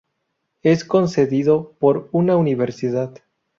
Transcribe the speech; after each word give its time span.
Es 0.63 0.83
concedido 0.83 1.73
por 1.79 2.09
una 2.11 2.35
universidad. 2.35 3.19